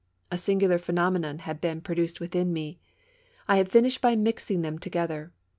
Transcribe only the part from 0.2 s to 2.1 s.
A singular phenomenon had been pro